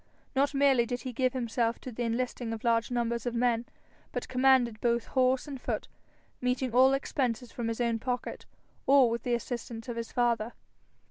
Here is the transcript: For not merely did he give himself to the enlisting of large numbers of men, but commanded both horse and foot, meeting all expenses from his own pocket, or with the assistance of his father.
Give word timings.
For 0.33 0.39
not 0.39 0.55
merely 0.55 0.87
did 0.87 1.01
he 1.01 1.13
give 1.13 1.33
himself 1.33 1.77
to 1.81 1.91
the 1.91 2.01
enlisting 2.01 2.53
of 2.53 2.63
large 2.63 2.89
numbers 2.89 3.27
of 3.27 3.35
men, 3.35 3.67
but 4.11 4.27
commanded 4.27 4.81
both 4.81 5.05
horse 5.05 5.47
and 5.47 5.61
foot, 5.61 5.87
meeting 6.41 6.73
all 6.73 6.93
expenses 6.93 7.51
from 7.51 7.67
his 7.67 7.79
own 7.79 7.99
pocket, 7.99 8.47
or 8.87 9.11
with 9.11 9.21
the 9.21 9.35
assistance 9.35 9.87
of 9.89 9.97
his 9.97 10.11
father. 10.11 10.53